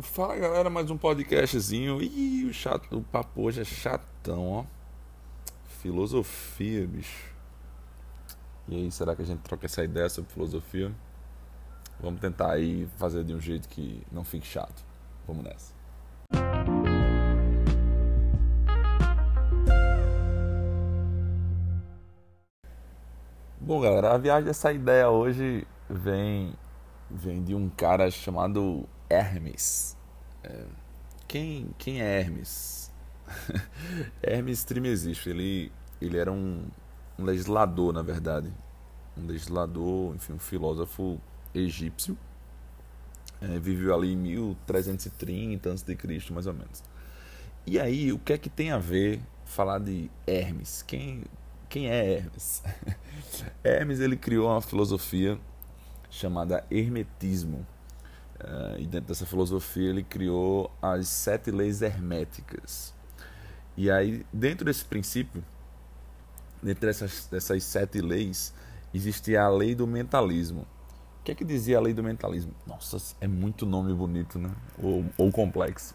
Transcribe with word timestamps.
Fala 0.00 0.36
galera, 0.36 0.70
mais 0.70 0.92
um 0.92 0.96
podcastzinho. 0.96 2.00
Ih, 2.00 2.44
o, 2.44 2.52
chato, 2.52 2.96
o 2.96 3.02
papo 3.02 3.42
hoje 3.42 3.62
é 3.62 3.64
chatão, 3.64 4.48
ó. 4.48 4.64
Filosofia, 5.80 6.86
bicho. 6.86 7.34
E 8.68 8.76
aí, 8.76 8.92
será 8.92 9.16
que 9.16 9.22
a 9.22 9.24
gente 9.24 9.40
troca 9.40 9.66
essa 9.66 9.82
ideia 9.82 10.08
sobre 10.08 10.32
filosofia? 10.32 10.94
Vamos 11.98 12.20
tentar 12.20 12.52
aí 12.52 12.88
fazer 12.96 13.24
de 13.24 13.34
um 13.34 13.40
jeito 13.40 13.68
que 13.68 14.00
não 14.12 14.22
fique 14.22 14.46
chato. 14.46 14.84
Vamos 15.26 15.42
nessa. 15.42 15.74
Bom, 23.60 23.80
galera, 23.80 24.14
a 24.14 24.18
viagem 24.18 24.44
dessa 24.44 24.72
ideia 24.72 25.10
hoje 25.10 25.66
vem 25.90 26.54
vem 27.10 27.42
de 27.42 27.54
um 27.54 27.68
cara 27.68 28.10
chamado 28.12 28.86
Hermes. 29.10 29.96
É, 30.42 30.64
quem, 31.26 31.68
quem 31.78 32.00
é 32.00 32.20
Hermes? 32.20 32.90
Hermes 34.22 34.64
Trismegisto, 34.64 35.28
ele, 35.28 35.72
ele 36.00 36.16
era 36.16 36.32
um, 36.32 36.66
um 37.18 37.24
legislador, 37.24 37.92
na 37.92 38.02
verdade. 38.02 38.52
Um 39.16 39.26
legislador, 39.26 40.14
enfim, 40.14 40.34
um 40.34 40.38
filósofo 40.38 41.20
egípcio. 41.54 42.16
É, 43.40 43.58
viveu 43.58 43.94
ali 43.94 44.12
em 44.12 44.16
1330 44.16 45.72
a.C., 45.72 45.96
mais 46.32 46.46
ou 46.46 46.54
menos. 46.54 46.82
E 47.66 47.78
aí, 47.78 48.12
o 48.12 48.18
que 48.18 48.32
é 48.32 48.38
que 48.38 48.48
tem 48.48 48.70
a 48.70 48.78
ver 48.78 49.20
falar 49.44 49.78
de 49.78 50.10
Hermes? 50.26 50.82
Quem, 50.82 51.24
quem 51.68 51.88
é 51.88 52.14
Hermes? 52.14 52.62
Hermes 53.62 54.00
ele 54.00 54.16
criou 54.16 54.48
uma 54.48 54.62
filosofia 54.62 55.38
chamada 56.10 56.64
Hermetismo. 56.70 57.66
Uh, 58.40 58.78
e 58.78 58.86
dentro 58.86 59.08
dessa 59.08 59.26
filosofia 59.26 59.90
ele 59.90 60.02
criou 60.02 60.70
as 60.80 61.08
sete 61.08 61.50
leis 61.50 61.82
herméticas. 61.82 62.94
E 63.76 63.90
aí, 63.90 64.24
dentro 64.32 64.64
desse 64.64 64.84
princípio, 64.84 65.44
dentro 66.62 66.86
dessas, 66.86 67.26
dessas 67.26 67.64
sete 67.64 68.00
leis, 68.00 68.54
existia 68.94 69.42
a 69.42 69.48
lei 69.48 69.74
do 69.74 69.86
mentalismo. 69.86 70.66
O 71.20 71.24
que 71.24 71.32
é 71.32 71.34
que 71.34 71.44
dizia 71.44 71.78
a 71.78 71.80
lei 71.80 71.92
do 71.92 72.02
mentalismo? 72.02 72.52
Nossa, 72.66 72.96
é 73.20 73.26
muito 73.26 73.66
nome 73.66 73.92
bonito, 73.92 74.38
né? 74.38 74.50
Ou, 74.82 75.04
ou 75.16 75.30
complexo. 75.30 75.94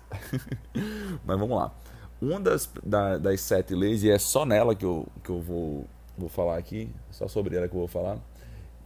Mas 1.26 1.40
vamos 1.40 1.58
lá. 1.58 1.74
Uma 2.22 2.40
das, 2.40 2.70
da, 2.84 3.18
das 3.18 3.42
sete 3.42 3.74
leis, 3.74 4.04
e 4.04 4.10
é 4.10 4.20
só 4.20 4.46
nela 4.46 4.76
que 4.76 4.86
eu, 4.86 5.08
que 5.24 5.30
eu 5.30 5.42
vou, 5.42 5.88
vou 6.18 6.30
falar 6.30 6.58
aqui, 6.58 6.90
só 7.10 7.28
sobre 7.28 7.56
ela 7.58 7.68
que 7.68 7.74
eu 7.74 7.80
vou 7.80 7.88
falar, 7.88 8.18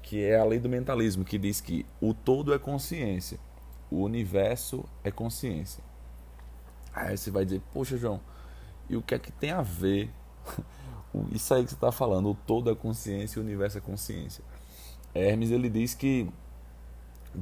que 0.01 0.23
é 0.23 0.39
a 0.39 0.43
lei 0.45 0.57
do 0.57 0.69
mentalismo, 0.69 1.25
que 1.25 1.37
diz 1.37 1.59
que 1.59 1.85
o 2.01 2.13
todo 2.13 2.53
é 2.53 2.57
consciência, 2.57 3.37
o 3.89 4.03
universo 4.03 4.85
é 5.03 5.11
consciência. 5.11 5.83
Aí 6.93 7.17
você 7.17 7.29
vai 7.31 7.45
dizer, 7.45 7.61
poxa, 7.73 7.97
João, 7.97 8.19
e 8.89 8.95
o 8.95 9.01
que 9.01 9.15
é 9.15 9.19
que 9.19 9.31
tem 9.31 9.51
a 9.51 9.61
ver 9.61 10.09
isso 11.31 11.53
aí 11.53 11.63
que 11.63 11.69
você 11.69 11.75
está 11.75 11.91
falando, 11.91 12.29
o 12.29 12.35
todo 12.35 12.71
é 12.71 12.75
consciência 12.75 13.39
e 13.39 13.41
o 13.41 13.45
universo 13.45 13.77
é 13.77 13.81
consciência? 13.81 14.43
Hermes 15.13 15.51
ele 15.51 15.69
diz 15.69 15.93
que 15.93 16.29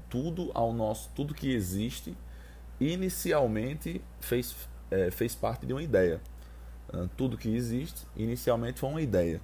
tudo 0.09 0.51
ao 0.53 0.73
nosso, 0.73 1.09
tudo 1.15 1.33
que 1.33 1.53
existe, 1.53 2.15
inicialmente 2.79 4.01
fez, 4.19 4.55
é, 4.91 5.09
fez 5.09 5.35
parte 5.35 5.65
de 5.65 5.73
uma 5.73 5.81
ideia. 5.81 6.21
Tudo 7.17 7.37
que 7.37 7.53
existe, 7.53 8.05
inicialmente 8.15 8.79
foi 8.79 8.89
uma 8.89 9.01
ideia. 9.01 9.41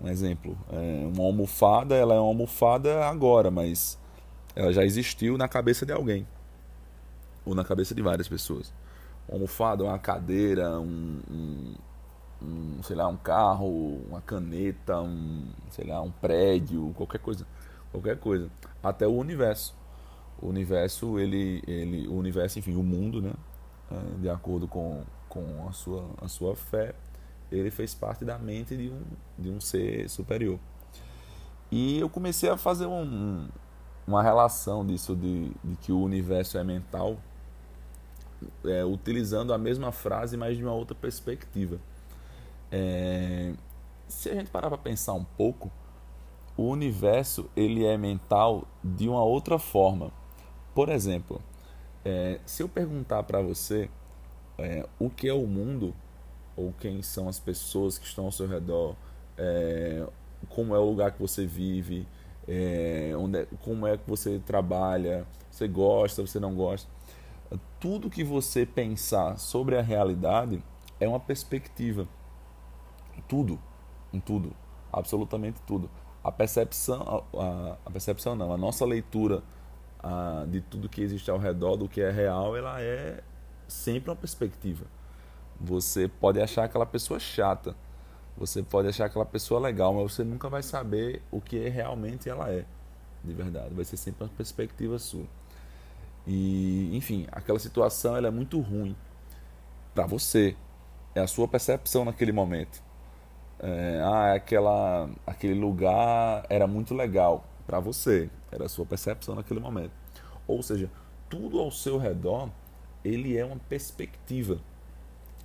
Um 0.00 0.08
exemplo, 0.08 0.58
é 0.70 1.06
uma 1.06 1.24
almofada, 1.24 1.94
ela 1.94 2.14
é 2.14 2.18
uma 2.18 2.28
almofada 2.28 3.04
agora, 3.04 3.50
mas 3.50 3.98
ela 4.56 4.72
já 4.72 4.84
existiu 4.84 5.36
na 5.36 5.46
cabeça 5.46 5.84
de 5.84 5.92
alguém 5.92 6.26
ou 7.48 7.54
na 7.54 7.64
cabeça 7.64 7.94
de 7.94 8.02
várias 8.02 8.28
pessoas. 8.28 8.72
Uma 9.26 9.36
almofada, 9.36 9.82
uma 9.82 9.98
cadeira, 9.98 10.78
um, 10.78 11.20
um, 11.30 11.74
um, 12.42 12.82
sei 12.82 12.94
lá, 12.94 13.08
um 13.08 13.16
carro, 13.16 14.02
uma 14.06 14.20
caneta, 14.20 15.00
um, 15.00 15.48
sei 15.70 15.86
lá, 15.86 16.02
um 16.02 16.10
prédio, 16.10 16.92
qualquer 16.94 17.18
coisa, 17.18 17.46
qualquer 17.90 18.18
coisa, 18.18 18.50
até 18.82 19.06
o 19.06 19.12
universo. 19.12 19.74
O 20.40 20.48
universo, 20.48 21.18
ele, 21.18 21.62
ele, 21.66 22.06
o 22.06 22.14
universo, 22.14 22.58
enfim, 22.58 22.76
o 22.76 22.82
mundo, 22.82 23.20
né, 23.20 23.32
é, 23.90 24.20
de 24.20 24.28
acordo 24.28 24.68
com, 24.68 25.02
com 25.28 25.66
a 25.68 25.72
sua, 25.72 26.04
a 26.20 26.28
sua 26.28 26.54
fé, 26.54 26.94
ele 27.50 27.70
fez 27.70 27.94
parte 27.94 28.26
da 28.26 28.38
mente 28.38 28.76
de 28.76 28.90
um, 28.90 29.02
de 29.38 29.50
um 29.50 29.60
ser 29.60 30.08
superior. 30.08 30.60
E 31.70 31.98
eu 31.98 32.08
comecei 32.08 32.48
a 32.48 32.56
fazer 32.56 32.86
um, 32.86 33.48
uma 34.06 34.22
relação 34.22 34.86
disso 34.86 35.16
de, 35.16 35.50
de 35.64 35.76
que 35.76 35.92
o 35.92 36.00
universo 36.00 36.56
é 36.56 36.62
mental, 36.62 37.16
é, 38.64 38.84
utilizando 38.84 39.52
a 39.52 39.58
mesma 39.58 39.92
frase, 39.92 40.36
mas 40.36 40.56
de 40.56 40.62
uma 40.62 40.72
outra 40.72 40.94
perspectiva. 40.94 41.78
É, 42.70 43.52
se 44.06 44.30
a 44.30 44.34
gente 44.34 44.50
parar 44.50 44.68
para 44.68 44.78
pensar 44.78 45.14
um 45.14 45.24
pouco, 45.24 45.70
o 46.56 46.64
universo 46.64 47.48
ele 47.56 47.84
é 47.84 47.96
mental 47.96 48.66
de 48.82 49.08
uma 49.08 49.22
outra 49.22 49.58
forma. 49.58 50.10
Por 50.74 50.88
exemplo, 50.88 51.40
é, 52.04 52.40
se 52.46 52.62
eu 52.62 52.68
perguntar 52.68 53.22
para 53.22 53.40
você 53.40 53.88
é, 54.58 54.86
o 54.98 55.08
que 55.08 55.28
é 55.28 55.34
o 55.34 55.46
mundo, 55.46 55.94
ou 56.56 56.74
quem 56.80 57.02
são 57.02 57.28
as 57.28 57.38
pessoas 57.38 57.98
que 57.98 58.06
estão 58.06 58.24
ao 58.24 58.32
seu 58.32 58.48
redor, 58.48 58.96
é, 59.36 60.04
como 60.48 60.74
é 60.74 60.78
o 60.78 60.84
lugar 60.84 61.12
que 61.12 61.20
você 61.20 61.46
vive, 61.46 62.06
é, 62.46 63.12
onde 63.16 63.40
é, 63.40 63.46
como 63.62 63.86
é 63.86 63.96
que 63.96 64.08
você 64.08 64.40
trabalha, 64.44 65.26
você 65.50 65.68
gosta, 65.68 66.22
você 66.22 66.40
não 66.40 66.54
gosta. 66.54 66.90
Tudo 67.80 68.10
que 68.10 68.24
você 68.24 68.66
pensar 68.66 69.38
sobre 69.38 69.76
a 69.76 69.82
realidade 69.82 70.62
é 71.00 71.08
uma 71.08 71.20
perspectiva. 71.20 72.06
Tudo, 73.28 73.58
tudo, 74.24 74.52
absolutamente 74.92 75.60
tudo. 75.66 75.90
A 76.22 76.32
percepção, 76.32 77.24
a, 77.34 77.76
a 77.86 77.90
percepção 77.90 78.34
não, 78.34 78.52
a 78.52 78.56
nossa 78.56 78.84
leitura 78.84 79.42
a, 80.00 80.44
de 80.48 80.60
tudo 80.60 80.88
que 80.88 81.00
existe 81.00 81.30
ao 81.30 81.38
redor 81.38 81.76
do 81.76 81.88
que 81.88 82.00
é 82.00 82.10
real, 82.10 82.56
ela 82.56 82.80
é 82.80 83.22
sempre 83.66 84.10
uma 84.10 84.16
perspectiva. 84.16 84.86
Você 85.60 86.08
pode 86.08 86.40
achar 86.40 86.64
aquela 86.64 86.86
pessoa 86.86 87.18
chata, 87.18 87.74
você 88.36 88.62
pode 88.62 88.88
achar 88.88 89.06
aquela 89.06 89.26
pessoa 89.26 89.58
legal, 89.58 89.92
mas 89.92 90.12
você 90.12 90.22
nunca 90.22 90.48
vai 90.48 90.62
saber 90.62 91.22
o 91.30 91.40
que 91.40 91.68
realmente 91.68 92.28
ela 92.28 92.50
é, 92.50 92.64
de 93.24 93.32
verdade. 93.32 93.74
Vai 93.74 93.84
ser 93.84 93.96
sempre 93.96 94.24
uma 94.24 94.30
perspectiva 94.30 94.98
sua. 94.98 95.26
E, 96.28 96.94
enfim, 96.94 97.26
aquela 97.32 97.58
situação 97.58 98.14
ela 98.14 98.28
é 98.28 98.30
muito 98.30 98.60
ruim 98.60 98.94
para 99.94 100.06
você. 100.06 100.54
É 101.14 101.20
a 101.20 101.26
sua 101.26 101.48
percepção 101.48 102.04
naquele 102.04 102.30
momento. 102.30 102.82
É, 103.58 104.00
ah, 104.04 104.34
aquela, 104.34 105.10
aquele 105.26 105.54
lugar 105.54 106.44
era 106.48 106.66
muito 106.66 106.94
legal 106.94 107.44
para 107.66 107.80
você. 107.80 108.30
Era 108.52 108.66
a 108.66 108.68
sua 108.68 108.84
percepção 108.84 109.34
naquele 109.34 109.58
momento. 109.58 109.92
Ou 110.46 110.62
seja, 110.62 110.90
tudo 111.28 111.58
ao 111.58 111.70
seu 111.70 111.98
redor 111.98 112.50
ele 113.02 113.36
é 113.36 113.44
uma 113.44 113.56
perspectiva 113.56 114.60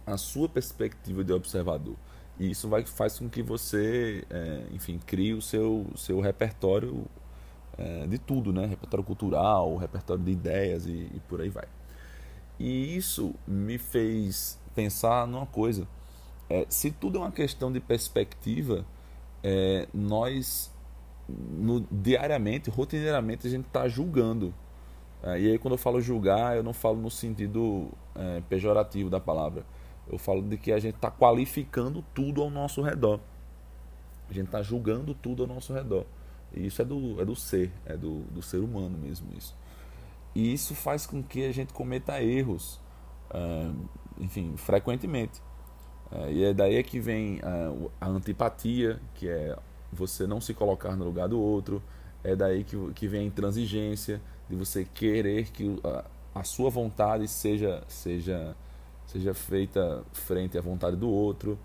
a 0.06 0.18
sua 0.18 0.50
perspectiva 0.50 1.24
de 1.24 1.32
observador. 1.32 1.96
E 2.40 2.52
isso 2.52 2.68
vai, 2.68 2.86
faz 2.86 3.20
com 3.20 3.30
que 3.30 3.42
você, 3.42 4.26
é, 4.30 4.64
enfim, 4.72 5.00
crie 5.06 5.34
o 5.34 5.42
seu, 5.42 5.86
seu 5.96 6.20
repertório 6.20 7.06
é, 7.78 8.08
de 8.08 8.18
tudo, 8.18 8.52
né? 8.54 8.66
Repertório 8.66 9.04
cultural, 9.04 9.76
repertório 9.78 10.24
de 10.24 10.32
ideias 10.32 10.86
e, 10.86 11.10
e, 11.14 11.22
por 11.28 11.42
aí 11.42 11.50
vai. 11.50 11.66
E 12.60 12.96
isso 12.96 13.34
me 13.48 13.78
fez 13.78 14.60
pensar 14.76 15.28
numa 15.28 15.46
coisa. 15.46 15.88
É, 16.50 16.66
se 16.70 16.92
tudo 16.92 17.18
é 17.18 17.22
uma 17.22 17.32
questão 17.32 17.72
de 17.72 17.80
perspectiva, 17.80 18.86
é, 19.44 19.88
nós 19.94 20.72
no, 21.28 21.82
diariamente, 21.92 22.70
rotineiramente, 22.70 23.48
a 23.48 23.50
gente 23.50 23.66
está 23.66 23.88
julgando. 23.88 24.54
É, 25.22 25.40
e 25.40 25.52
aí 25.52 25.58
quando 25.58 25.74
eu 25.74 25.78
falo 25.78 26.02
julgar, 26.02 26.56
eu 26.56 26.64
não 26.64 26.74
falo 26.74 26.98
no 26.98 27.10
sentido 27.10 27.90
é, 28.16 28.42
pejorativo 28.50 29.10
da 29.10 29.20
palavra 29.20 29.66
eu 30.08 30.18
falo 30.18 30.42
de 30.42 30.58
que 30.58 30.72
a 30.72 30.80
gente 30.80 30.96
está 30.96 31.10
qualificando 31.10 32.04
tudo 32.14 32.42
ao 32.42 32.50
nosso 32.50 32.82
redor. 32.82 33.20
A 34.30 34.34
gente 34.34 34.46
está 34.46 34.62
julgando 34.62 35.14
tudo 35.14 35.44
ao 35.44 35.48
nosso 35.48 35.74
redor. 35.74 36.06
E 36.54 36.68
isso 36.68 36.82
é 36.82 36.86
do, 36.86 37.22
é 37.22 37.26
do 37.26 37.36
ser, 37.36 37.72
é 37.86 37.96
do, 37.96 38.22
do 38.24 38.42
ser 38.42 38.58
humano 38.58 38.98
mesmo 38.98 39.28
isso. 39.38 39.56
E 40.36 40.54
isso 40.54 40.74
faz 40.74 41.06
com 41.06 41.22
que 41.22 41.46
a 41.46 41.52
gente 41.52 41.74
cometa 41.74 42.22
erros, 42.22 42.80
uh, 43.32 43.76
enfim, 44.20 44.56
frequentemente. 44.58 45.42
Uh, 46.12 46.30
e 46.32 46.44
é 46.44 46.54
daí 46.54 46.82
que 46.84 47.00
vem 47.00 47.40
uh, 47.40 47.92
a 48.00 48.08
antipatia, 48.08 49.00
que 49.16 49.28
é 49.28 49.58
você 49.92 50.26
não 50.26 50.42
se 50.42 50.54
colocar 50.54 50.96
no 50.96 51.06
lugar 51.06 51.28
do 51.28 51.40
outro. 51.40 51.82
É 52.24 52.36
daí 52.36 52.64
que, 52.64 52.76
que 52.94 53.08
vem 53.08 53.22
a 53.22 53.26
intransigência, 53.26 54.22
de 54.50 54.56
você 54.56 54.86
querer 54.86 55.52
que 55.52 55.80
a 56.34 56.44
sua 56.44 56.70
vontade 56.70 57.28
seja, 57.28 57.84
seja 57.88 58.56
seja 59.08 59.34
feita 59.34 60.04
frente 60.12 60.58
à 60.58 60.62
vontade 60.62 60.96
do 60.96 61.10
outro, 61.10 61.58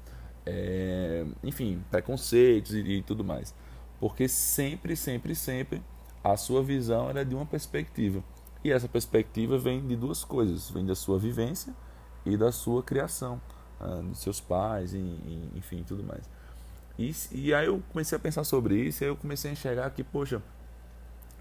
é, 0.44 1.24
enfim, 1.42 1.82
preconceitos 1.90 2.74
e, 2.74 2.80
e, 2.80 3.02
tudo 3.02 3.24
mais. 3.24 3.54
Porque 4.00 4.28
sempre, 4.28 4.94
sempre, 4.94 5.34
sempre 5.34 5.82
a 6.22 6.36
sua 6.36 6.62
visão 6.62 7.08
era 7.08 7.24
de 7.24 7.34
uma 7.34 7.46
perspectiva. 7.46 8.22
E 8.62 8.70
essa 8.70 8.88
perspectiva 8.88 9.58
vem 9.58 9.86
de 9.86 9.96
duas 9.96 10.24
coisas: 10.24 10.70
vem 10.70 10.84
da 10.84 10.94
sua 10.94 11.18
vivência 11.18 11.74
e 12.24 12.36
da 12.36 12.52
sua 12.52 12.82
criação, 12.82 13.40
ah, 13.80 14.00
dos 14.02 14.20
seus 14.20 14.40
pais, 14.40 14.94
enfim, 15.54 15.84
tudo 15.86 16.02
mais. 16.02 16.28
E, 16.98 17.14
e 17.32 17.54
aí 17.54 17.66
eu 17.66 17.82
comecei 17.92 18.16
a 18.16 18.18
pensar 18.18 18.44
sobre 18.44 18.76
isso, 18.76 19.02
e 19.02 19.06
aí 19.06 19.10
eu 19.10 19.16
comecei 19.16 19.50
a 19.50 19.52
enxergar 19.52 19.90
que, 19.90 20.02
poxa, 20.02 20.42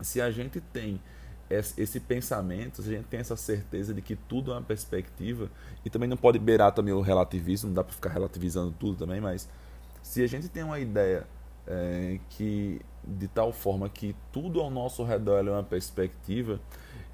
se 0.01 0.21
a 0.21 0.29
gente 0.29 0.61
tem 0.61 1.01
esse 1.49 1.99
pensamento, 1.99 2.83
se 2.83 2.89
a 2.89 2.97
gente 2.97 3.05
tem 3.05 3.21
essa 3.21 3.35
certeza 3.35 3.93
de 3.93 4.01
que 4.01 4.15
tudo 4.15 4.51
é 4.51 4.55
uma 4.55 4.61
perspectiva, 4.61 5.49
e 5.83 5.89
também 5.89 6.07
não 6.07 6.17
pode 6.17 6.37
beirar 6.37 6.73
também 6.73 6.93
o 6.93 7.01
relativismo, 7.01 7.69
não 7.69 7.75
dá 7.75 7.83
para 7.83 7.93
ficar 7.93 8.09
relativizando 8.09 8.71
tudo 8.77 8.97
também, 8.97 9.19
mas 9.19 9.49
se 10.03 10.21
a 10.21 10.27
gente 10.27 10.47
tem 10.49 10.61
uma 10.61 10.79
ideia 10.79 11.25
é, 11.67 12.19
que 12.29 12.81
de 13.03 13.27
tal 13.27 13.53
forma 13.53 13.87
que 13.87 14.15
tudo 14.31 14.59
ao 14.59 14.69
nosso 14.69 15.03
redor 15.03 15.45
é 15.47 15.51
uma 15.51 15.63
perspectiva, 15.63 16.59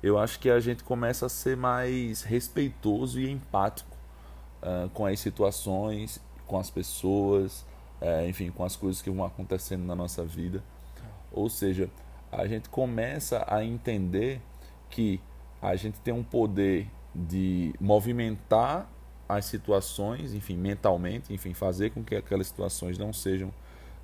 eu 0.02 0.18
acho 0.18 0.40
que 0.40 0.50
a 0.50 0.60
gente 0.60 0.84
começa 0.84 1.28
a 1.28 1.30
ser 1.30 1.56
mais 1.56 2.24
respeitoso 2.24 3.20
e 3.20 3.30
empático 3.30 3.96
uh, 4.62 4.90
com 4.90 5.06
as 5.06 5.20
situações, 5.20 6.20
com 6.48 6.58
as 6.58 6.70
pessoas, 6.70 7.66
uh, 8.02 8.28
enfim, 8.28 8.50
com 8.50 8.66
as 8.66 8.76
coisas 8.76 9.02
que 9.02 9.10
vão 9.10 9.24
acontecendo 9.24 9.86
na 9.86 9.96
nossa 9.96 10.26
vida. 10.26 10.64
Ou 11.32 11.50
seja, 11.50 11.90
a 12.32 12.48
gente 12.48 12.70
começa 12.70 13.46
a 13.48 13.64
entender 13.64 14.42
que 14.90 15.22
a 15.62 15.76
gente 15.76 16.00
tem 16.02 16.14
um 16.14 16.24
poder 16.24 16.90
de 17.16 17.74
movimentar 17.80 18.90
as 19.30 19.46
situações, 19.46 20.34
enfim, 20.34 20.58
mentalmente, 20.58 21.34
enfim, 21.34 21.54
fazer 21.54 21.92
com 21.92 22.04
que 22.04 22.16
aquelas 22.16 22.48
situações 22.48 22.98
não 22.98 23.14
sejam, 23.14 23.54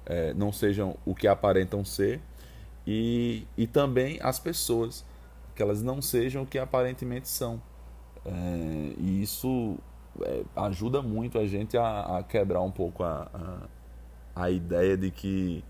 é, 0.09 0.33
não 0.33 0.51
sejam 0.51 0.97
o 1.05 1.13
que 1.15 1.27
aparentam 1.27 1.85
ser, 1.85 2.19
e, 2.85 3.45
e 3.55 3.67
também 3.67 4.19
as 4.21 4.39
pessoas, 4.39 5.05
que 5.55 5.61
elas 5.61 5.81
não 5.81 6.01
sejam 6.01 6.43
o 6.43 6.45
que 6.45 6.57
aparentemente 6.57 7.27
são. 7.29 7.61
É, 8.25 8.93
e 8.97 9.21
isso 9.21 9.77
é, 10.21 10.43
ajuda 10.55 11.01
muito 11.01 11.37
a 11.37 11.45
gente 11.45 11.77
a, 11.77 12.17
a 12.17 12.23
quebrar 12.23 12.61
um 12.61 12.71
pouco 12.71 13.03
a, 13.03 13.29
a, 14.35 14.43
a 14.43 14.49
ideia 14.49 14.97
de 14.97 15.11
que 15.11 15.63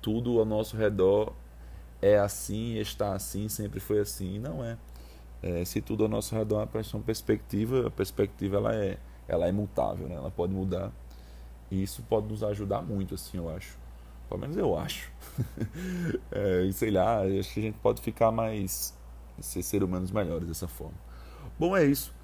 tudo 0.00 0.38
ao 0.38 0.44
nosso 0.44 0.76
redor 0.76 1.32
é 2.00 2.18
assim, 2.18 2.76
está 2.76 3.14
assim, 3.14 3.48
sempre 3.48 3.80
foi 3.80 4.00
assim. 4.00 4.38
Não 4.38 4.64
é. 4.64 4.76
é 5.42 5.64
se 5.64 5.80
tudo 5.80 6.04
ao 6.04 6.08
nosso 6.08 6.34
redor 6.34 6.68
é 6.72 6.80
uma 6.94 7.02
perspectiva, 7.02 7.88
a 7.88 7.90
perspectiva 7.90 8.56
ela 8.56 8.74
é, 8.74 8.98
ela 9.28 9.48
é 9.48 9.52
mutável, 9.52 10.08
né? 10.08 10.14
ela 10.14 10.30
pode 10.30 10.52
mudar. 10.52 10.92
E 11.72 11.82
isso 11.82 12.02
pode 12.02 12.28
nos 12.28 12.44
ajudar 12.44 12.82
muito, 12.82 13.14
assim, 13.14 13.38
eu 13.38 13.48
acho. 13.48 13.78
Pelo 14.28 14.38
menos 14.38 14.58
eu 14.58 14.78
acho. 14.78 15.10
é, 16.30 16.64
e 16.64 16.72
sei 16.74 16.90
lá, 16.90 17.22
acho 17.22 17.54
que 17.54 17.60
a 17.60 17.62
gente 17.62 17.78
pode 17.78 18.02
ficar 18.02 18.30
mais. 18.30 18.94
ser 19.40 19.62
ser 19.62 19.82
humanos 19.82 20.10
melhores 20.10 20.46
dessa 20.46 20.68
forma. 20.68 20.98
Bom, 21.58 21.74
é 21.74 21.86
isso. 21.86 22.14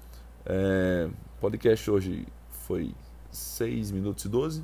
É, 0.45 1.09
podcast 1.41 1.89
hoje 1.89 2.27
foi 2.67 2.93
6 3.31 3.89
minutos 3.89 4.23
e 4.25 4.29
12. 4.29 4.63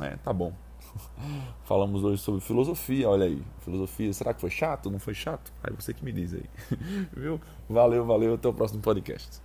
É, 0.00 0.10
tá 0.18 0.32
bom. 0.32 0.52
Falamos 1.66 2.04
hoje 2.04 2.22
sobre 2.22 2.40
filosofia, 2.40 3.08
olha 3.08 3.26
aí. 3.26 3.42
Filosofia, 3.64 4.12
será 4.12 4.32
que 4.32 4.40
foi 4.40 4.50
chato? 4.50 4.92
Não 4.92 5.00
foi 5.00 5.14
chato? 5.14 5.52
Aí 5.60 5.74
você 5.74 5.92
que 5.92 6.04
me 6.04 6.12
diz 6.12 6.34
aí. 6.34 6.48
Viu? 7.16 7.40
Valeu, 7.68 8.06
valeu. 8.06 8.34
Até 8.34 8.46
o 8.46 8.54
próximo 8.54 8.80
podcast. 8.80 9.42